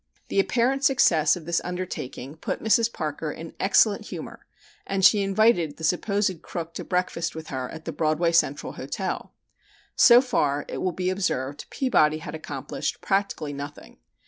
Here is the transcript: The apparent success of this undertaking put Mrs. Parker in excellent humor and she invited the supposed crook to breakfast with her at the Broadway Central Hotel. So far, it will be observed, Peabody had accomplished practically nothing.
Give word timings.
The 0.29 0.39
apparent 0.39 0.83
success 0.83 1.35
of 1.35 1.45
this 1.45 1.61
undertaking 1.63 2.37
put 2.37 2.59
Mrs. 2.59 2.91
Parker 2.91 3.31
in 3.31 3.53
excellent 3.59 4.05
humor 4.07 4.47
and 4.87 5.05
she 5.05 5.21
invited 5.21 5.77
the 5.77 5.83
supposed 5.83 6.41
crook 6.41 6.73
to 6.73 6.83
breakfast 6.83 7.35
with 7.35 7.49
her 7.49 7.69
at 7.69 7.85
the 7.85 7.91
Broadway 7.91 8.31
Central 8.31 8.73
Hotel. 8.73 9.31
So 9.95 10.19
far, 10.19 10.65
it 10.67 10.79
will 10.81 10.91
be 10.91 11.11
observed, 11.11 11.69
Peabody 11.69 12.17
had 12.17 12.33
accomplished 12.33 12.99
practically 13.01 13.53
nothing. 13.53 13.99